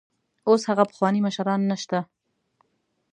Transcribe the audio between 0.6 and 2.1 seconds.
هغه پخواني مشران نشته.